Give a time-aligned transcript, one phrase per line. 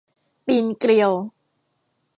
[0.45, 1.11] ปีนเกลียว